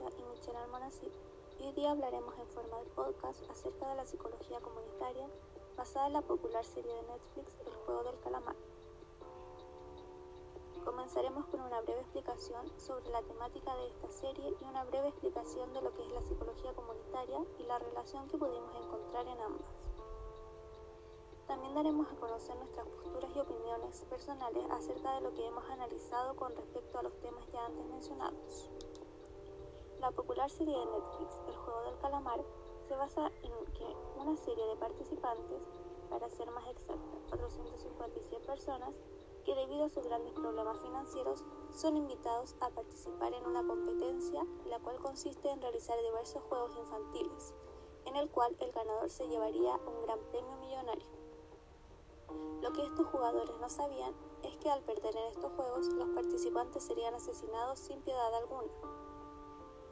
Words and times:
Caranza 0.00 0.22
y 0.22 0.24
Michelle 0.24 0.56
Almonacid 0.56 1.12
y 1.58 1.62
hoy 1.62 1.72
día 1.72 1.90
hablaremos 1.90 2.34
en 2.38 2.46
forma 2.48 2.78
de 2.78 2.86
podcast 2.86 3.42
acerca 3.50 3.86
de 3.86 3.96
la 3.96 4.06
psicología 4.06 4.58
comunitaria 4.60 5.28
basada 5.76 6.06
en 6.06 6.14
la 6.14 6.22
popular 6.22 6.64
serie 6.64 6.94
de 6.94 7.02
Netflix 7.02 7.58
El 7.66 7.74
juego 7.84 8.04
del 8.04 8.18
calamar. 8.20 8.56
Comenzaremos 10.84 11.44
con 11.46 11.60
una 11.60 11.82
breve 11.82 12.00
explicación 12.00 12.66
sobre 12.78 13.10
la 13.10 13.20
temática 13.22 13.76
de 13.76 13.88
esta 13.88 14.10
serie 14.10 14.56
y 14.58 14.64
una 14.64 14.84
breve 14.84 15.08
explicación 15.08 15.70
de 15.74 15.82
lo 15.82 15.92
que 15.92 16.02
es 16.02 16.12
la 16.12 16.22
psicología 16.22 16.72
comunitaria 16.72 17.44
y 17.58 17.62
la 17.64 17.78
relación 17.78 18.26
que 18.28 18.38
pudimos 18.38 18.74
encontrar 18.76 19.26
en 19.26 19.40
ambas. 19.40 19.86
También 21.46 21.74
daremos 21.74 22.10
a 22.10 22.16
conocer 22.16 22.56
nuestras 22.56 22.86
posturas 22.86 23.30
y 23.36 23.38
opiniones 23.38 24.00
personales 24.08 24.64
acerca 24.70 25.16
de 25.16 25.20
lo 25.20 25.34
que 25.34 25.46
hemos 25.46 25.68
analizado 25.68 26.34
con 26.36 26.56
respecto 26.56 26.98
a 26.98 27.02
los 27.02 27.20
temas 27.20 27.44
ya 27.52 27.66
antes 27.66 27.84
mencionados. 27.84 28.70
La 30.00 30.10
popular 30.12 30.48
serie 30.48 30.74
de 30.78 30.86
Netflix, 30.86 31.42
El 31.46 31.56
juego 31.56 31.82
del 31.82 31.98
calamar, 31.98 32.42
se 32.88 32.96
basa 32.96 33.30
en 33.42 33.72
que 33.74 33.84
una 34.16 34.34
serie 34.34 34.64
de 34.64 34.76
participantes, 34.76 35.62
para 36.08 36.26
ser 36.30 36.50
más 36.50 36.66
exacta, 36.68 37.18
457 37.28 38.46
personas, 38.46 38.94
que 39.44 39.54
debido 39.54 39.84
a 39.84 39.88
sus 39.90 40.06
grandes 40.06 40.32
problemas 40.32 40.80
financieros 40.80 41.44
son 41.68 41.98
invitados 41.98 42.56
a 42.60 42.70
participar 42.70 43.34
en 43.34 43.44
una 43.44 43.62
competencia 43.62 44.46
la 44.70 44.78
cual 44.78 44.96
consiste 45.00 45.50
en 45.50 45.60
realizar 45.60 46.00
diversos 46.00 46.42
juegos 46.44 46.74
infantiles, 46.76 47.52
en 48.06 48.16
el 48.16 48.30
cual 48.30 48.56
el 48.58 48.72
ganador 48.72 49.10
se 49.10 49.28
llevaría 49.28 49.76
un 49.86 50.06
gran 50.06 50.18
premio 50.30 50.56
millonario. 50.56 51.06
Lo 52.62 52.72
que 52.72 52.86
estos 52.86 53.06
jugadores 53.08 53.54
no 53.60 53.68
sabían 53.68 54.14
es 54.44 54.56
que 54.56 54.70
al 54.70 54.80
perder 54.80 55.14
en 55.14 55.26
estos 55.26 55.52
juegos 55.52 55.88
los 55.88 56.08
participantes 56.08 56.84
serían 56.84 57.12
asesinados 57.12 57.78
sin 57.80 58.00
piedad 58.00 58.34
alguna. 58.34 58.72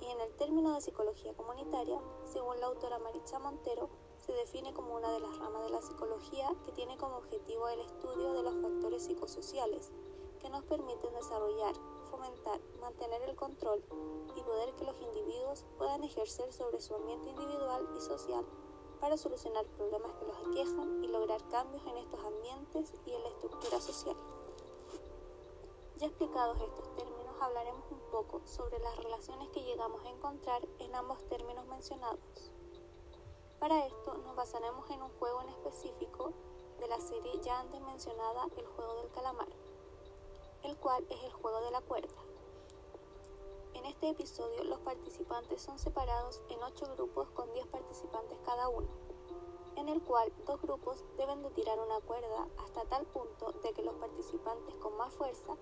Y 0.01 0.07
en 0.07 0.21
el 0.21 0.33
término 0.37 0.75
de 0.75 0.81
psicología 0.81 1.35
comunitaria, 1.35 2.01
según 2.25 2.61
la 2.61 2.67
autora 2.67 2.99
Maricha 2.99 3.39
Montero, 3.39 3.89
se 4.19 4.33
define 4.33 4.73
como 4.75 4.95
una 4.95 5.11
de 5.13 5.21
las 5.21 5.39
ramas 5.39 5.65
de 5.65 5.71
la 5.71 5.83
psicología 5.83 6.49
que 6.65 6.73
tiene 6.73 6.97
como 6.97 7.17
objetivo 7.17 7.69
el 7.69 7.81
estudio 7.81 8.33
de 8.35 8.43
los 8.43 8.55
factores 8.61 9.05
psicosociales 9.05 9.91
que 10.41 10.51
nos 10.51 10.65
permiten 10.65 11.15
desarrollar, 11.15 11.75
fomentar, 12.11 12.61
mantener 12.81 13.23
el 13.23 13.37
control 13.37 13.83
y 14.37 14.41
poder 14.43 14.75
que 14.75 14.85
los 14.85 15.01
individuos 15.01 15.65
puedan 15.77 16.05
ejercer 16.05 16.53
sobre 16.53 16.81
su 16.81 16.95
ambiente 16.95 17.31
individual 17.31 17.89
y 17.97 18.01
social 18.01 18.45
para 19.01 19.17
solucionar 19.17 19.65
problemas 19.67 20.13
que 20.15 20.27
los 20.27 20.37
aquejan 20.37 21.05
y 21.05 21.09
lograr 21.09 21.47
cambios 21.49 21.85
en 21.87 21.97
estos 21.99 22.21
ambientes 22.25 22.93
y 23.07 23.13
en 23.13 23.23
la 23.23 23.29
estructura 23.29 23.81
social. 23.81 24.17
Ya 25.99 26.07
explicados 26.07 26.61
estos 26.61 26.95
términos, 26.95 27.28
hablaremos 27.41 27.85
un 27.91 28.01
poco 28.11 28.41
sobre 28.45 28.79
las 28.81 28.97
relaciones 28.97 29.49
que 29.51 29.63
llegamos 29.63 30.05
a 30.05 30.11
encontrar 30.11 30.67
en 30.79 30.95
ambos 30.95 31.23
términos 31.29 31.67
mencionados. 31.67 32.51
Para 33.59 33.87
esto 33.87 34.15
nos 34.19 34.37
basaremos 34.37 34.89
en 34.91 35.03
un 35.03 35.11
juego 35.19 35.43
en 35.43 35.49
específico 35.51 36.33
de 36.81 36.89
la 36.89 37.01
serie 37.01 37.41
ya 37.43 37.61
antes 37.61 37.81
mencionada 37.81 38.47
El 38.57 38.67
juego 38.67 38.95
del 39.03 39.11
calamar, 39.11 39.49
el 40.63 40.77
cual 40.77 41.05
es 41.11 41.23
el 41.25 41.33
juego 41.33 41.61
de 41.61 41.71
la 41.71 41.81
cuerda. 41.81 42.15
En 43.75 43.85
este 43.85 44.11
episodio 44.11 44.65
los 44.65 44.81
participantes 44.81 45.63
son 45.63 45.79
separados 45.79 46.41
en 46.51 46.63
8 46.63 46.87
grupos 46.97 47.29
con 47.31 47.53
10 47.53 47.67
participantes 47.67 48.39
cada 48.45 48.69
uno, 48.69 48.89
en 49.77 49.89
el 49.89 50.03
cual 50.03 50.33
dos 50.47 50.61
grupos 50.61 51.05
deben 51.17 51.43
de 51.43 51.51
tirar 51.51 51.79
una 51.79 52.01
cuerda 52.01 52.49
hasta 52.59 52.85
tal 52.85 53.07
punto 53.07 53.53
de 53.63 53.73
que 53.73 53.83
los 53.83 53.95
participantes 53.97 54.75
con 54.77 54.97
más 54.97 55.13
fuerza 55.13 55.57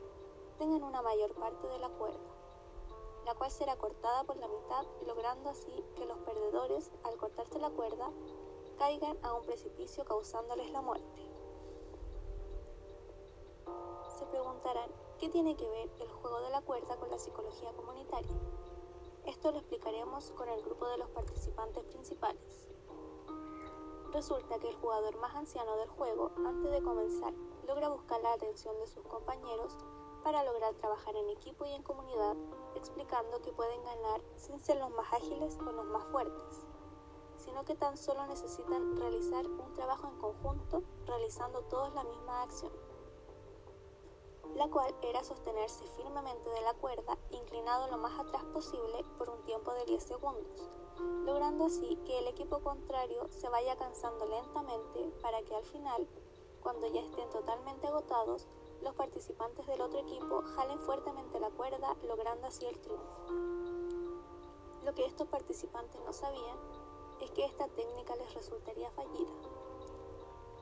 tengan 0.56 0.82
una 0.82 1.02
mayor 1.02 1.34
parte 1.34 1.66
de 1.66 1.78
la 1.78 1.88
cuerda, 1.88 2.18
la 3.24 3.34
cual 3.34 3.50
será 3.50 3.76
cortada 3.76 4.24
por 4.24 4.36
la 4.36 4.48
mitad, 4.48 4.84
logrando 5.06 5.50
así 5.50 5.84
que 5.94 6.06
los 6.06 6.18
perdedores, 6.18 6.90
al 7.04 7.16
cortarse 7.16 7.58
la 7.58 7.70
cuerda, 7.70 8.10
caigan 8.78 9.18
a 9.22 9.32
un 9.34 9.44
precipicio 9.44 10.04
causándoles 10.04 10.70
la 10.70 10.82
muerte. 10.82 11.30
Se 14.18 14.26
preguntarán, 14.26 14.90
¿Qué 15.18 15.30
tiene 15.30 15.56
que 15.56 15.66
ver 15.66 15.90
el 16.00 16.12
juego 16.12 16.40
de 16.40 16.50
la 16.50 16.60
cuerda 16.60 16.94
con 16.98 17.10
la 17.10 17.18
psicología 17.18 17.72
comunitaria? 17.72 18.36
Esto 19.24 19.50
lo 19.50 19.56
explicaremos 19.56 20.30
con 20.32 20.46
el 20.50 20.62
grupo 20.62 20.86
de 20.88 20.98
los 20.98 21.08
participantes 21.08 21.84
principales. 21.84 22.68
Resulta 24.12 24.58
que 24.58 24.68
el 24.68 24.76
jugador 24.76 25.16
más 25.16 25.34
anciano 25.34 25.74
del 25.76 25.88
juego, 25.88 26.32
antes 26.46 26.70
de 26.70 26.82
comenzar, 26.82 27.32
logra 27.66 27.88
buscar 27.88 28.20
la 28.20 28.34
atención 28.34 28.78
de 28.78 28.86
sus 28.86 29.06
compañeros 29.06 29.78
para 30.26 30.42
lograr 30.42 30.74
trabajar 30.74 31.14
en 31.14 31.30
equipo 31.30 31.64
y 31.66 31.72
en 31.72 31.84
comunidad, 31.84 32.34
explicando 32.74 33.40
que 33.42 33.52
pueden 33.52 33.80
ganar 33.84 34.20
sin 34.34 34.58
ser 34.58 34.76
los 34.78 34.90
más 34.90 35.12
ágiles 35.12 35.56
o 35.60 35.70
los 35.70 35.86
más 35.86 36.02
fuertes, 36.06 36.66
sino 37.36 37.64
que 37.64 37.76
tan 37.76 37.96
solo 37.96 38.26
necesitan 38.26 38.96
realizar 38.96 39.46
un 39.46 39.72
trabajo 39.74 40.08
en 40.08 40.18
conjunto, 40.18 40.82
realizando 41.06 41.60
todos 41.66 41.94
la 41.94 42.02
misma 42.02 42.42
acción 42.42 42.72
la 44.56 44.68
cual 44.68 44.92
era 45.02 45.22
sostenerse 45.22 45.86
firmemente 45.96 46.50
de 46.50 46.60
la 46.62 46.74
cuerda 46.74 47.16
inclinado 47.30 47.86
lo 47.88 47.98
más 47.98 48.18
atrás 48.18 48.42
posible 48.46 49.04
por 49.18 49.30
un 49.30 49.42
tiempo 49.44 49.72
de 49.74 49.84
10 49.84 50.02
segundos, 50.02 50.68
logrando 51.24 51.66
así 51.66 51.96
que 52.04 52.18
el 52.18 52.26
equipo 52.26 52.58
contrario 52.60 53.28
se 53.28 53.48
vaya 53.48 53.76
cansando 53.76 54.26
lentamente 54.26 55.12
para 55.22 55.40
que 55.42 55.54
al 55.54 55.64
final, 55.64 56.08
cuando 56.62 56.88
ya 56.88 57.02
estén 57.02 57.28
totalmente 57.30 57.86
agotados, 57.86 58.48
los 58.82 58.94
participantes 58.94 59.66
del 59.66 59.80
otro 59.80 60.00
equipo 60.00 60.42
jalen 60.54 60.78
fuertemente 60.80 61.40
la 61.40 61.50
cuerda, 61.50 61.96
logrando 62.06 62.46
así 62.46 62.66
el 62.66 62.78
triunfo. 62.80 63.26
Lo 64.84 64.94
que 64.94 65.04
estos 65.04 65.26
participantes 65.28 66.00
no 66.04 66.12
sabían 66.12 66.58
es 67.20 67.30
que 67.30 67.44
esta 67.44 67.66
técnica 67.68 68.14
les 68.16 68.34
resultaría 68.34 68.90
fallida, 68.90 69.32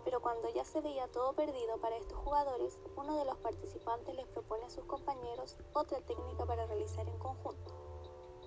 pero 0.04 0.20
cuando 0.20 0.48
ya 0.50 0.64
se 0.64 0.80
veía 0.80 1.08
todo 1.08 1.32
perdido 1.32 1.78
para 1.78 1.96
estos 1.96 2.18
jugadores, 2.18 2.78
uno 2.96 3.16
de 3.16 3.24
los 3.24 3.36
participantes 3.38 4.14
les 4.14 4.26
propone 4.28 4.64
a 4.64 4.70
sus 4.70 4.84
compañeros 4.84 5.56
otra 5.72 6.00
técnica 6.00 6.44
para 6.44 6.66
realizar 6.66 7.08
en 7.08 7.18
conjunto, 7.18 7.72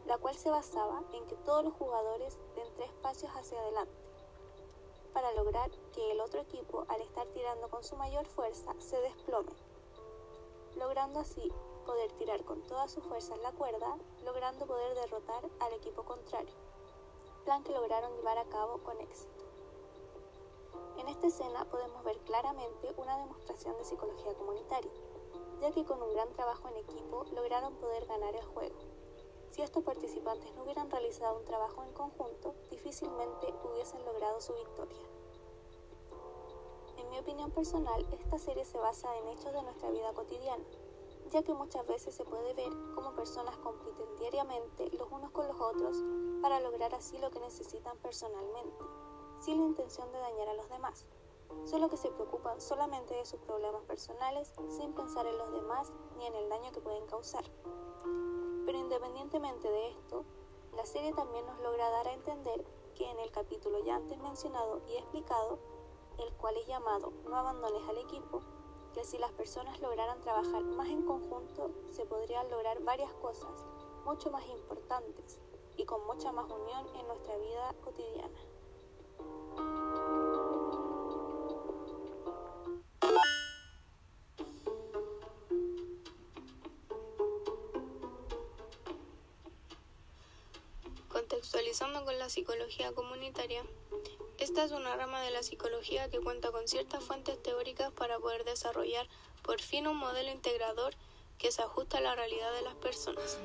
la 0.06 0.18
cual 0.18 0.36
se 0.36 0.50
basaba 0.50 1.04
en 1.14 1.26
que 1.28 1.36
todos 1.38 1.64
los 1.64 1.74
jugadores 1.74 2.38
den 2.56 2.74
tres 2.76 2.92
pasos 3.02 3.30
hacia 3.36 3.60
adelante, 3.60 3.98
para 5.14 5.32
lograr 5.34 5.70
que 5.98 6.12
el 6.12 6.22
otro 6.22 6.40
equipo, 6.42 6.86
al 6.90 7.02
estar 7.02 7.26
tirando 7.30 7.72
con 7.72 7.84
su 7.84 7.96
mayor 7.96 8.28
fuerza, 8.28 8.72
se 8.78 9.02
desplome, 9.02 9.52
logrando 10.76 11.20
así 11.20 11.52
poder 11.88 12.12
tirar 12.12 12.46
con 12.46 12.62
toda 12.68 12.88
su 12.88 13.02
fuerza 13.02 13.36
la 13.38 13.52
cuerda, 13.52 13.98
logrando 14.24 14.68
poder 14.68 14.94
derrotar 14.94 15.50
al 15.60 15.74
equipo 15.74 16.04
contrario, 16.04 16.54
plan 17.46 17.64
que 17.64 17.72
lograron 17.74 18.16
llevar 18.16 18.38
a 18.38 18.46
cabo 18.46 18.78
con 18.84 19.02
éxito. 19.02 19.44
En 21.00 21.08
esta 21.08 21.26
escena 21.26 21.66
podemos 21.66 22.04
ver 22.04 22.20
claramente 22.20 22.94
una 22.98 23.18
demostración 23.18 23.76
de 23.78 23.86
psicología 23.86 24.36
comunitaria, 24.36 24.92
ya 25.62 25.72
que 25.72 25.84
con 25.84 26.00
un 26.00 26.14
gran 26.14 26.32
trabajo 26.34 26.70
en 26.70 26.78
equipo 26.78 27.24
lograron 27.34 27.74
poder 27.78 28.06
ganar 28.06 28.36
el 28.36 28.46
juego. 28.46 28.78
Si 29.50 29.64
estos 29.64 29.84
participantes 29.84 30.54
no 30.54 30.62
hubieran 30.62 30.92
realizado 30.92 31.40
un 31.40 31.46
trabajo 31.46 31.84
en 31.84 31.94
conjunto, 31.94 32.54
difícilmente 32.70 33.52
hubiesen 33.64 34.06
logrado 34.06 34.40
su 34.40 34.54
victoria. 34.54 35.17
En 37.08 37.12
mi 37.12 37.20
opinión 37.20 37.52
personal, 37.52 38.06
esta 38.12 38.38
serie 38.38 38.66
se 38.66 38.78
basa 38.78 39.08
en 39.16 39.30
hechos 39.30 39.54
de 39.54 39.64
nuestra 39.64 39.90
vida 39.90 40.12
cotidiana, 40.14 40.66
ya 41.32 41.42
que 41.42 41.54
muchas 41.54 41.88
veces 41.88 42.14
se 42.14 42.26
puede 42.26 42.54
ver 42.54 42.70
cómo 42.96 43.16
personas 43.16 43.56
compiten 43.60 44.14
diariamente 44.20 44.90
los 44.92 45.10
unos 45.10 45.32
con 45.32 45.48
los 45.48 45.58
otros 45.58 46.04
para 46.42 46.60
lograr 46.60 46.94
así 46.94 47.18
lo 47.18 47.32
que 47.32 47.40
necesitan 47.40 47.98
personalmente 48.00 48.84
sin 49.40 49.58
la 49.58 49.68
intención 49.68 50.12
de 50.12 50.20
dañar 50.20 50.50
a 50.50 50.54
los 50.56 50.68
demás, 50.68 51.06
solo 51.64 51.88
que 51.88 51.96
se 51.96 52.12
preocupan 52.12 52.60
solamente 52.60 53.14
de 53.14 53.26
sus 53.26 53.40
problemas 53.40 53.84
personales 53.84 54.54
sin 54.68 54.92
pensar 54.92 55.26
en 55.28 55.38
los 55.38 55.54
demás 55.54 55.94
ni 56.18 56.26
en 56.26 56.36
el 56.36 56.50
daño 56.50 56.74
que 56.74 56.82
pueden 56.82 57.06
causar. 57.06 57.46
Pero 58.66 58.78
independientemente 58.78 59.72
de 59.72 59.92
esto, 59.92 60.26
la 60.76 60.86
serie 60.86 61.14
también 61.14 61.46
nos 61.46 61.58
logra 61.62 61.90
dar 61.90 62.10
a 62.10 62.14
entender 62.14 62.66
que 62.96 63.10
en 63.10 63.20
el 63.20 63.32
capítulo 63.32 63.80
ya 63.86 63.96
antes 63.96 64.20
mencionado 64.20 64.82
y 64.90 64.98
explicado, 64.98 65.58
el 66.20 66.34
cual 66.34 66.58
es 66.58 66.68
llamado 66.68 67.12
No 67.30 67.38
abandones 67.38 67.88
al 67.88 67.98
equipo, 67.98 68.42
que 68.94 69.04
si 69.04 69.18
las 69.18 69.32
personas 69.32 69.80
lograran 69.80 70.22
trabajar 70.22 70.64
más 70.64 70.88
en 70.88 71.06
conjunto, 71.06 71.72
se 71.92 72.06
podrían 72.06 72.50
lograr 72.50 72.82
varias 72.84 73.12
cosas 73.14 73.66
mucho 74.06 74.32
más 74.32 74.46
importantes 74.48 75.40
y 75.76 75.86
con 75.86 76.06
mucha 76.08 76.32
más 76.32 76.50
unión 76.50 76.88
en 76.96 77.08
nuestra 77.08 77.38
vida 77.38 77.76
cotidiana. 77.84 78.40
Contextualizando 91.10 92.06
con 92.06 92.18
la 92.18 92.30
psicología 92.30 92.94
comunitaria, 92.94 93.64
esta 94.48 94.64
es 94.64 94.72
una 94.72 94.96
rama 94.96 95.22
de 95.24 95.32
la 95.32 95.44
psicología 95.44 96.10
que 96.10 96.22
cuenta 96.22 96.52
con 96.52 96.70
ciertas 96.70 97.04
fuentes 97.04 97.38
teóricas 97.44 97.92
para 97.92 98.18
poder 98.18 98.46
desarrollar 98.46 99.06
por 99.42 99.60
fin 99.60 99.88
un 99.88 99.98
modelo 99.98 100.32
integrador 100.32 100.96
que 101.38 101.52
se 101.52 101.62
ajusta 101.62 101.98
a 101.98 102.02
la 102.02 102.16
realidad 102.16 102.54
de 102.54 102.62
las 102.62 102.76
personas. 102.76 103.40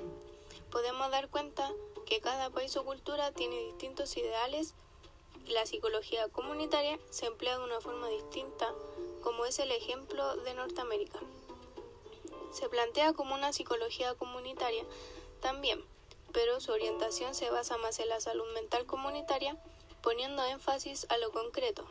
podemos 0.70 1.10
dar 1.10 1.28
cuenta 1.28 1.72
que 2.06 2.20
cada 2.20 2.50
país 2.50 2.76
o 2.76 2.84
cultura 2.84 3.32
tiene 3.32 3.64
distintos 3.64 4.16
ideales 4.16 4.74
y 5.44 5.50
la 5.50 5.66
psicología 5.66 6.28
comunitaria 6.28 7.00
se 7.10 7.26
emplea 7.26 7.58
de 7.58 7.64
una 7.64 7.80
forma 7.80 8.08
distinta, 8.08 8.72
como 9.24 9.44
es 9.44 9.58
el 9.58 9.72
ejemplo 9.72 10.36
de 10.36 10.54
Norteamérica. 10.54 11.18
Se 12.52 12.68
plantea 12.68 13.12
como 13.12 13.34
una 13.34 13.52
psicología 13.52 14.14
comunitaria 14.14 14.84
también, 15.40 15.84
pero 16.32 16.60
su 16.60 16.70
orientación 16.70 17.34
se 17.34 17.50
basa 17.50 17.76
más 17.76 17.98
en 17.98 18.08
la 18.08 18.20
salud 18.20 18.46
mental 18.54 18.86
comunitaria, 18.86 19.56
poniendo 20.02 20.44
énfasis 20.44 21.06
a 21.08 21.16
lo 21.18 21.30
concreto. 21.30 21.86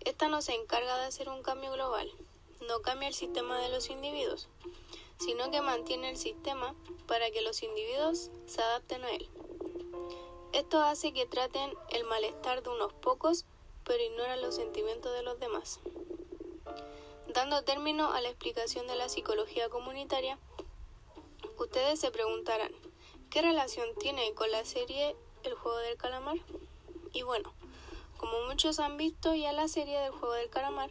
Esta 0.00 0.28
no 0.28 0.42
se 0.42 0.54
encarga 0.54 0.98
de 0.98 1.06
hacer 1.06 1.28
un 1.28 1.42
cambio 1.42 1.72
global, 1.72 2.10
no 2.66 2.80
cambia 2.82 3.08
el 3.08 3.14
sistema 3.14 3.58
de 3.58 3.68
los 3.68 3.90
individuos, 3.90 4.48
sino 5.18 5.50
que 5.50 5.60
mantiene 5.60 6.10
el 6.10 6.16
sistema 6.16 6.74
para 7.06 7.30
que 7.30 7.42
los 7.42 7.62
individuos 7.62 8.30
se 8.46 8.62
adapten 8.62 9.04
a 9.04 9.10
él. 9.10 9.28
Esto 10.52 10.82
hace 10.82 11.12
que 11.12 11.26
traten 11.26 11.74
el 11.90 12.04
malestar 12.04 12.62
de 12.62 12.70
unos 12.70 12.92
pocos, 12.92 13.44
pero 13.84 14.02
ignoran 14.02 14.40
los 14.40 14.54
sentimientos 14.54 15.12
de 15.12 15.22
los 15.22 15.38
demás. 15.38 15.80
Dando 17.28 17.62
término 17.64 18.12
a 18.12 18.20
la 18.20 18.28
explicación 18.28 18.86
de 18.86 18.94
la 18.94 19.08
psicología 19.08 19.68
comunitaria, 19.68 20.38
ustedes 21.58 21.98
se 21.98 22.10
preguntarán, 22.10 22.72
¿qué 23.30 23.42
relación 23.42 23.88
tiene 23.98 24.32
con 24.34 24.50
la 24.50 24.64
serie 24.64 25.16
El 25.42 25.54
juego 25.54 25.78
del 25.78 25.96
calamar? 25.96 26.36
Y 27.14 27.22
bueno, 27.22 27.54
como 28.18 28.42
muchos 28.42 28.80
han 28.80 28.96
visto 28.96 29.34
ya 29.34 29.52
la 29.52 29.68
serie 29.68 29.98
del 30.00 30.10
juego 30.10 30.34
del 30.34 30.50
calamar, 30.50 30.90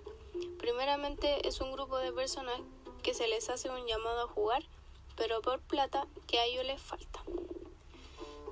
primeramente 0.58 1.46
es 1.48 1.60
un 1.60 1.74
grupo 1.74 1.98
de 1.98 2.14
personas 2.14 2.62
que 3.04 3.14
se 3.14 3.28
les 3.28 3.50
hace 3.50 3.70
un 3.70 3.86
llamado 3.86 4.22
a 4.22 4.28
jugar, 4.28 4.64
pero 5.18 5.42
por 5.42 5.60
plata 5.60 6.08
que 6.26 6.40
a 6.40 6.46
ellos 6.46 6.66
les 6.66 6.82
falta. 6.82 7.22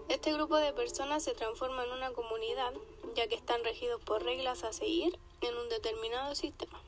Este 0.09 0.33
grupo 0.33 0.57
de 0.57 0.73
personas 0.73 1.23
se 1.23 1.33
transforma 1.33 1.85
en 1.85 1.91
una 1.91 2.11
comunidad, 2.11 2.73
ya 3.15 3.27
que 3.27 3.35
están 3.35 3.63
regidos 3.63 4.01
por 4.03 4.21
reglas 4.21 4.65
a 4.65 4.73
seguir 4.73 5.17
en 5.39 5.55
un 5.55 5.69
determinado 5.69 6.35
sistema. 6.35 6.81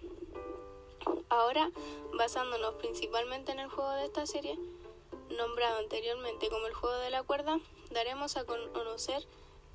Ahora, 1.30 1.72
basándonos 2.14 2.76
principalmente 2.76 3.54
en 3.54 3.60
el 3.60 3.70
juego 3.70 3.92
de 3.92 4.06
esta 4.06 4.26
serie, 4.26 4.60
nombrado 5.30 5.80
anteriormente 5.80 6.50
como 6.50 6.68
el 6.68 6.74
juego 6.74 6.98
de 6.98 7.10
la 7.10 7.24
cuerda, 7.24 7.62
daremos 7.92 8.36
a 8.36 8.44
conocer 8.44 9.26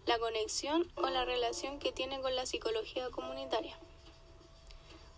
la 0.09 0.19
conexión 0.19 0.91
o 0.95 1.07
la 1.11 1.27
relación 1.27 1.79
que 1.79 1.93
tiene 1.93 2.19
con 2.23 2.35
la 2.35 2.47
psicología 2.47 3.11
comunitaria. 3.11 3.79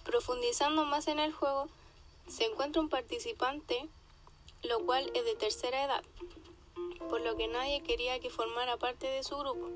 Profundizando 0.05 0.85
más 0.85 1.07
en 1.07 1.21
el 1.21 1.33
juego, 1.33 1.69
se 2.27 2.47
encuentra 2.47 2.83
un 2.83 2.89
participante, 2.89 3.89
lo 4.65 4.85
cual 4.85 5.09
es 5.15 5.25
de 5.25 5.37
tercera 5.37 5.85
edad, 5.85 6.03
por 7.09 7.21
lo 7.21 7.37
que 7.37 7.47
nadie 7.47 7.85
quería 7.85 8.19
que 8.19 8.31
formara 8.31 8.79
parte 8.79 9.07
de 9.07 9.23
su 9.23 9.37
grupo, 9.39 9.69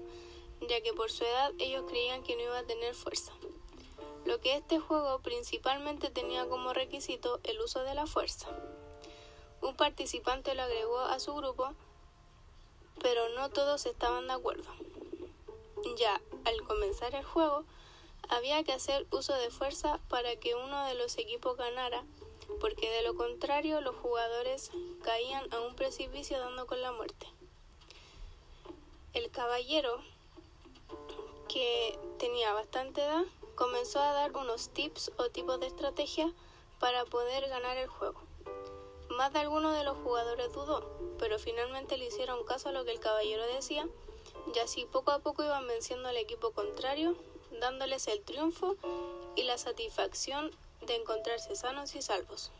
ya 0.69 0.81
que 0.81 0.93
por 0.93 1.13
su 1.13 1.23
edad 1.23 1.53
ellos 1.61 1.85
creían 1.87 2.25
que 2.25 2.35
no 2.35 2.43
iba 2.43 2.59
a 2.59 2.67
tener 2.67 2.93
fuerza. 2.97 3.31
Lo 4.25 4.41
que 4.41 4.57
este 4.57 4.81
juego 4.81 5.21
principalmente 5.21 6.11
tenía 6.11 6.49
como 6.49 6.73
requisito 6.73 7.39
el 7.45 7.61
uso 7.61 7.85
de 7.85 7.95
la 7.95 8.09
fuerza. 8.09 8.49
Un 9.61 9.77
participante 9.77 10.57
lo 10.57 10.63
agregó 10.63 10.99
a 10.99 11.21
su 11.21 11.37
grupo, 11.37 11.73
pero 13.01 13.29
no 13.29 13.49
todos 13.51 13.87
estaban 13.87 14.27
de 14.27 14.33
acuerdo. 14.33 14.73
Ya 15.97 16.21
al 16.45 16.63
comenzar 16.63 17.15
el 17.15 17.25
juego, 17.25 17.65
había 18.29 18.63
que 18.65 18.73
hacer 18.73 19.07
uso 19.11 19.35
de 19.35 19.51
fuerza 19.51 20.01
para 20.09 20.37
que 20.37 20.55
uno 20.55 20.85
de 20.87 20.95
los 20.95 21.19
equipos 21.19 21.57
ganara 21.57 22.05
porque 22.61 22.91
de 22.91 23.03
lo 23.03 23.15
contrario 23.15 23.81
los 23.81 23.97
jugadores 23.97 24.71
caían 25.03 25.53
a 25.53 25.61
un 25.61 25.75
precipicio 25.75 26.39
dando 26.39 26.67
con 26.67 26.81
la 26.81 26.93
muerte. 26.93 27.27
El 29.13 29.31
caballero, 29.31 30.01
que 31.49 31.99
tenía 32.19 32.53
bastante 32.53 33.03
edad, 33.03 33.25
comenzó 33.55 34.01
a 34.01 34.13
dar 34.13 34.37
unos 34.37 34.71
tips 34.71 35.13
o 35.19 35.29
tipos 35.29 35.61
de 35.61 35.67
estrategia 35.67 36.33
para 36.81 37.05
poder 37.05 37.49
ganar 37.49 37.77
el 37.77 37.87
juego. 37.87 38.21
Más 39.11 39.33
de 39.33 39.41
alguno 39.41 39.73
de 39.73 39.85
los 39.85 39.97
jugadores 39.99 40.53
dudó, 40.53 40.85
pero 41.19 41.39
finalmente 41.39 41.97
le 41.97 42.07
hicieron 42.07 42.45
caso 42.45 42.71
a 42.71 42.73
lo 42.73 42.85
que 42.85 42.91
el 42.91 43.01
caballero 43.01 43.47
decía, 43.47 43.87
y 44.53 44.59
así 44.59 44.87
poco 44.91 45.11
a 45.11 45.21
poco 45.21 45.45
iban 45.45 45.67
venciendo 45.67 46.09
al 46.09 46.17
equipo 46.17 46.51
contrario, 46.53 47.17
dándoles 47.61 48.09
el 48.09 48.21
triunfo 48.21 48.77
y 49.37 49.45
la 49.45 49.59
satisfacción 49.59 50.51
de 50.87 50.97
encontrarse 50.97 51.55
sanos 51.57 51.95
y 51.95 52.03
salvos. 52.03 52.51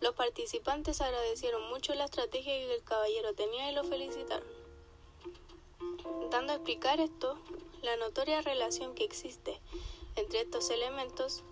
Los 0.00 0.14
participantes 0.14 1.00
agradecieron 1.00 1.68
mucho 1.70 1.94
la 1.94 2.04
estrategia 2.04 2.52
que 2.52 2.74
el 2.74 2.84
caballero 2.84 3.34
tenía 3.34 3.70
y 3.70 3.74
lo 3.74 3.84
felicitaron. 3.84 4.48
Dando 6.30 6.52
a 6.52 6.56
explicar 6.56 7.00
esto, 7.00 7.38
la 7.82 7.96
notoria 7.96 8.42
relación 8.42 8.94
que 8.94 9.04
existe 9.04 9.60
entre 10.16 10.40
estos 10.40 10.68
elementos 10.70 11.42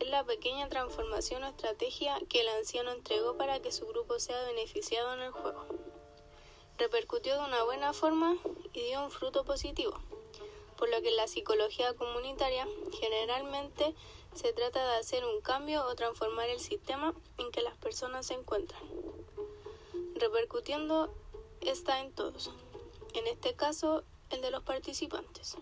es 0.00 0.08
la 0.08 0.24
pequeña 0.24 0.68
transformación 0.68 1.44
o 1.44 1.48
estrategia 1.48 2.18
que 2.28 2.40
el 2.40 2.48
anciano 2.48 2.90
entregó 2.90 3.36
para 3.36 3.60
que 3.60 3.72
su 3.72 3.86
grupo 3.86 4.18
sea 4.18 4.42
beneficiado 4.44 5.14
en 5.14 5.20
el 5.20 5.30
juego. 5.30 5.64
Repercutió 6.82 7.34
de 7.34 7.44
una 7.44 7.62
buena 7.62 7.92
forma 7.92 8.36
y 8.72 8.82
dio 8.82 9.04
un 9.04 9.12
fruto 9.12 9.44
positivo, 9.44 10.00
por 10.76 10.90
lo 10.90 11.00
que 11.00 11.10
en 11.10 11.16
la 11.16 11.28
psicología 11.28 11.94
comunitaria 11.94 12.66
generalmente 12.98 13.94
se 14.34 14.52
trata 14.52 14.84
de 14.90 14.96
hacer 14.96 15.24
un 15.24 15.40
cambio 15.42 15.86
o 15.86 15.94
transformar 15.94 16.48
el 16.48 16.58
sistema 16.58 17.14
en 17.38 17.52
que 17.52 17.62
las 17.62 17.76
personas 17.76 18.26
se 18.26 18.34
encuentran. 18.34 18.82
Repercutiendo 20.16 21.14
está 21.60 22.00
en 22.00 22.10
todos, 22.10 22.50
en 23.14 23.28
este 23.28 23.54
caso 23.54 24.02
el 24.30 24.40
de 24.40 24.50
los 24.50 24.64
participantes, 24.64 25.56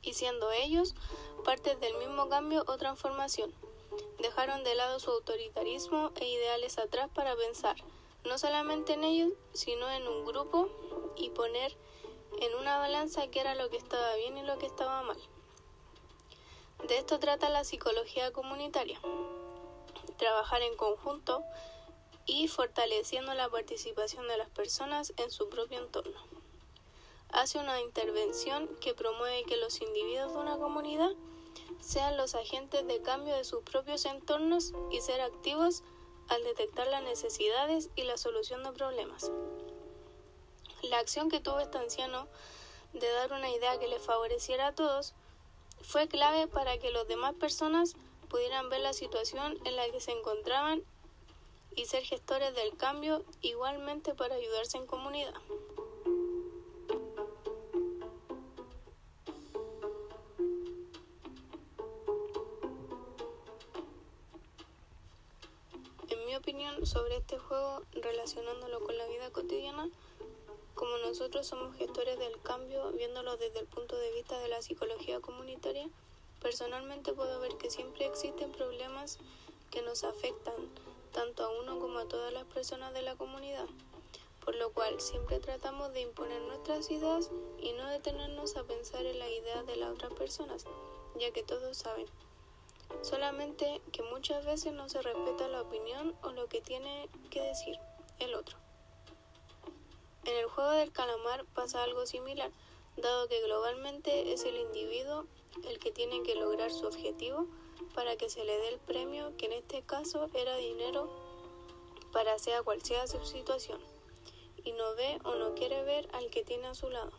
y 0.00 0.14
siendo 0.14 0.52
ellos 0.52 0.94
partes 1.44 1.80
del 1.80 1.98
mismo 1.98 2.28
cambio 2.28 2.62
o 2.68 2.76
transformación. 2.76 3.52
Dejaron 4.20 4.62
de 4.62 4.76
lado 4.76 5.00
su 5.00 5.10
autoritarismo 5.10 6.12
e 6.14 6.28
ideales 6.28 6.78
atrás 6.78 7.10
para 7.12 7.34
pensar 7.34 7.74
no 8.24 8.38
solamente 8.38 8.94
en 8.94 9.04
ellos, 9.04 9.32
sino 9.52 9.90
en 9.90 10.08
un 10.08 10.24
grupo 10.24 10.68
y 11.16 11.30
poner 11.30 11.76
en 12.40 12.54
una 12.56 12.78
balanza 12.78 13.28
qué 13.28 13.40
era 13.40 13.54
lo 13.54 13.70
que 13.70 13.76
estaba 13.76 14.14
bien 14.16 14.36
y 14.38 14.42
lo 14.42 14.58
que 14.58 14.66
estaba 14.66 15.02
mal. 15.02 15.18
De 16.88 16.98
esto 16.98 17.18
trata 17.18 17.48
la 17.48 17.64
psicología 17.64 18.32
comunitaria, 18.32 19.00
trabajar 20.18 20.62
en 20.62 20.76
conjunto 20.76 21.42
y 22.26 22.48
fortaleciendo 22.48 23.34
la 23.34 23.48
participación 23.48 24.28
de 24.28 24.38
las 24.38 24.48
personas 24.50 25.12
en 25.16 25.30
su 25.30 25.48
propio 25.48 25.78
entorno. 25.78 26.18
Hace 27.30 27.58
una 27.58 27.80
intervención 27.80 28.68
que 28.80 28.94
promueve 28.94 29.44
que 29.44 29.56
los 29.56 29.80
individuos 29.80 30.32
de 30.32 30.38
una 30.38 30.56
comunidad 30.56 31.10
sean 31.80 32.16
los 32.16 32.34
agentes 32.34 32.86
de 32.86 33.02
cambio 33.02 33.34
de 33.34 33.44
sus 33.44 33.62
propios 33.62 34.04
entornos 34.04 34.72
y 34.90 35.00
ser 35.00 35.20
activos 35.20 35.82
al 36.28 36.42
detectar 36.44 36.86
las 36.88 37.02
necesidades 37.02 37.90
y 37.96 38.02
la 38.02 38.16
solución 38.16 38.62
de 38.62 38.72
problemas. 38.72 39.30
La 40.82 40.98
acción 40.98 41.30
que 41.30 41.40
tuvo 41.40 41.60
este 41.60 41.78
anciano 41.78 42.28
de 42.92 43.10
dar 43.10 43.32
una 43.32 43.50
idea 43.50 43.78
que 43.78 43.88
le 43.88 43.98
favoreciera 43.98 44.68
a 44.68 44.74
todos 44.74 45.14
fue 45.82 46.08
clave 46.08 46.46
para 46.46 46.78
que 46.78 46.90
las 46.90 47.06
demás 47.08 47.34
personas 47.34 47.94
pudieran 48.28 48.68
ver 48.68 48.80
la 48.80 48.92
situación 48.92 49.58
en 49.64 49.76
la 49.76 49.88
que 49.90 50.00
se 50.00 50.12
encontraban 50.12 50.82
y 51.76 51.86
ser 51.86 52.02
gestores 52.02 52.54
del 52.54 52.76
cambio 52.76 53.24
igualmente 53.40 54.14
para 54.14 54.36
ayudarse 54.36 54.78
en 54.78 54.86
comunidad. 54.86 55.34
Sobre 66.86 67.16
este 67.16 67.38
juego, 67.38 67.82
relacionándolo 67.92 68.80
con 68.80 68.98
la 68.98 69.06
vida 69.06 69.30
cotidiana, 69.30 69.88
como 70.74 70.98
nosotros 70.98 71.46
somos 71.46 71.74
gestores 71.76 72.18
del 72.18 72.40
cambio, 72.42 72.92
viéndolo 72.92 73.36
desde 73.36 73.60
el 73.60 73.66
punto 73.66 73.96
de 73.96 74.12
vista 74.12 74.38
de 74.38 74.48
la 74.48 74.60
psicología 74.60 75.20
comunitaria, 75.20 75.88
personalmente 76.42 77.12
puedo 77.12 77.40
ver 77.40 77.56
que 77.56 77.70
siempre 77.70 78.06
existen 78.06 78.52
problemas 78.52 79.18
que 79.70 79.82
nos 79.82 80.04
afectan 80.04 80.54
tanto 81.12 81.44
a 81.44 81.50
uno 81.60 81.78
como 81.78 82.00
a 82.00 82.08
todas 82.08 82.32
las 82.32 82.44
personas 82.44 82.92
de 82.92 83.02
la 83.02 83.16
comunidad, 83.16 83.66
por 84.44 84.54
lo 84.56 84.70
cual 84.72 85.00
siempre 85.00 85.38
tratamos 85.38 85.92
de 85.94 86.02
imponer 86.02 86.42
nuestras 86.42 86.90
ideas 86.90 87.30
y 87.58 87.72
no 87.72 87.86
detenernos 87.88 88.56
a 88.56 88.64
pensar 88.64 89.06
en 89.06 89.18
la 89.18 89.30
idea 89.30 89.62
de 89.62 89.76
las 89.76 89.90
otras 89.90 90.12
personas, 90.12 90.64
ya 91.18 91.30
que 91.30 91.42
todos 91.42 91.78
saben. 91.78 92.06
Solamente 93.02 93.80
que 93.92 94.02
muchas 94.02 94.44
veces 94.44 94.72
no 94.72 94.88
se 94.88 95.02
respeta 95.02 95.48
la 95.48 95.62
opinión 95.62 96.14
o 96.22 96.32
lo 96.32 96.48
que 96.48 96.60
tiene 96.60 97.08
que 97.30 97.40
decir 97.40 97.78
el 98.18 98.34
otro. 98.34 98.58
En 100.24 100.36
el 100.36 100.46
juego 100.46 100.70
del 100.70 100.92
calamar 100.92 101.44
pasa 101.54 101.82
algo 101.82 102.06
similar, 102.06 102.50
dado 102.96 103.28
que 103.28 103.42
globalmente 103.42 104.32
es 104.32 104.44
el 104.44 104.56
individuo 104.56 105.26
el 105.68 105.78
que 105.78 105.92
tiene 105.92 106.22
que 106.22 106.34
lograr 106.34 106.70
su 106.72 106.86
objetivo 106.86 107.46
para 107.94 108.16
que 108.16 108.28
se 108.28 108.44
le 108.44 108.56
dé 108.56 108.68
el 108.68 108.78
premio, 108.78 109.36
que 109.36 109.46
en 109.46 109.52
este 109.52 109.82
caso 109.82 110.28
era 110.34 110.56
dinero 110.56 111.08
para 112.12 112.38
sea 112.38 112.62
cual 112.62 112.82
sea 112.82 113.06
su 113.06 113.24
situación. 113.24 113.80
y 114.66 114.72
no 114.72 114.94
ve 114.94 115.18
o 115.24 115.34
no 115.34 115.54
quiere 115.54 115.82
ver 115.82 116.08
al 116.12 116.30
que 116.30 116.42
tiene 116.42 116.68
a 116.68 116.74
su 116.74 116.88
lado. 116.88 117.12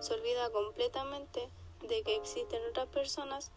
Se 0.00 0.14
olvida 0.14 0.50
completamente 0.50 1.50
de 1.86 2.02
que 2.02 2.16
existen 2.16 2.62
otras 2.70 2.88
personas, 2.88 3.52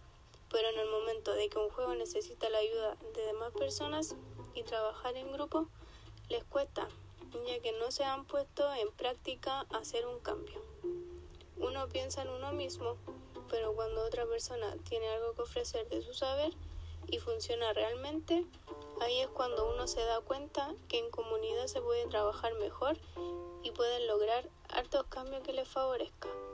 pero 0.51 0.67
en 0.69 0.79
el 0.79 0.89
momento 0.89 1.33
de 1.33 1.49
que 1.49 1.57
un 1.57 1.69
juego 1.69 1.95
necesita 1.95 2.49
la 2.49 2.57
ayuda 2.57 2.97
de 3.15 3.25
demás 3.25 3.53
personas 3.53 4.15
y 4.53 4.63
trabajar 4.63 5.15
en 5.15 5.31
grupo, 5.31 5.67
les 6.29 6.43
cuesta, 6.43 6.87
ya 7.47 7.59
que 7.61 7.71
no 7.73 7.91
se 7.91 8.03
han 8.03 8.25
puesto 8.25 8.71
en 8.73 8.91
práctica 8.91 9.61
hacer 9.71 10.05
un 10.05 10.19
cambio. 10.19 10.61
Uno 11.57 11.87
piensa 11.87 12.23
en 12.23 12.29
uno 12.29 12.51
mismo, 12.51 12.97
pero 13.49 13.73
cuando 13.73 14.03
otra 14.03 14.25
persona 14.25 14.75
tiene 14.89 15.07
algo 15.09 15.33
que 15.33 15.43
ofrecer 15.43 15.87
de 15.89 16.01
su 16.01 16.13
saber 16.13 16.51
y 17.07 17.19
funciona 17.19 17.71
realmente, 17.73 18.45
ahí 18.99 19.19
es 19.19 19.27
cuando 19.27 19.69
uno 19.73 19.87
se 19.87 20.01
da 20.01 20.19
cuenta 20.21 20.73
que 20.89 20.99
en 20.99 21.09
comunidad 21.11 21.67
se 21.67 21.81
puede 21.81 22.07
trabajar 22.07 22.53
mejor 22.55 22.97
y 23.63 23.71
pueden 23.71 24.07
lograr 24.07 24.49
hartos 24.69 25.05
cambios 25.05 25.43
que 25.43 25.53
les 25.53 25.67
favorezcan. 25.67 26.50